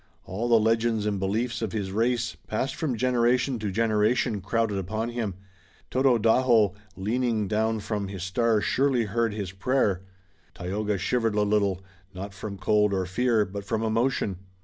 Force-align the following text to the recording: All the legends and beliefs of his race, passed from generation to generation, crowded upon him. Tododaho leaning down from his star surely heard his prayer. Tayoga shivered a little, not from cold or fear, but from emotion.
All 0.25 0.49
the 0.49 0.59
legends 0.59 1.05
and 1.05 1.19
beliefs 1.19 1.61
of 1.61 1.73
his 1.73 1.91
race, 1.91 2.35
passed 2.47 2.73
from 2.73 2.97
generation 2.97 3.59
to 3.59 3.69
generation, 3.71 4.41
crowded 4.41 4.79
upon 4.79 5.09
him. 5.09 5.35
Tododaho 5.91 6.73
leaning 6.95 7.47
down 7.47 7.81
from 7.81 8.07
his 8.07 8.23
star 8.23 8.61
surely 8.61 9.03
heard 9.03 9.31
his 9.35 9.51
prayer. 9.51 10.01
Tayoga 10.55 10.97
shivered 10.97 11.35
a 11.35 11.43
little, 11.43 11.83
not 12.15 12.33
from 12.33 12.57
cold 12.57 12.93
or 12.95 13.05
fear, 13.05 13.45
but 13.45 13.63
from 13.63 13.83
emotion. 13.83 14.37